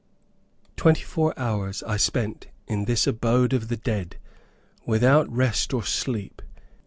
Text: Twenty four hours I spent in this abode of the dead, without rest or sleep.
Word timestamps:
Twenty 0.77 1.03
four 1.03 1.31
hours 1.37 1.83
I 1.83 1.97
spent 1.97 2.47
in 2.65 2.85
this 2.85 3.05
abode 3.05 3.53
of 3.53 3.67
the 3.67 3.77
dead, 3.77 4.17
without 4.83 5.31
rest 5.31 5.75
or 5.75 5.83
sleep. 5.83 6.41